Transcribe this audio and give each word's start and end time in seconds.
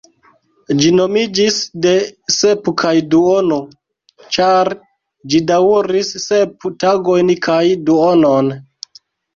Ĝi 0.77 0.93
nomiĝis 0.99 1.59
"de 1.83 1.91
sep 2.37 2.71
kaj 2.83 2.95
duono", 3.11 3.61
ĉar 4.39 4.73
ĝi 5.35 5.45
daŭris 5.53 6.11
sep 6.29 6.71
tagojn 6.87 7.35
kaj 7.51 7.65
duonon. 7.93 8.53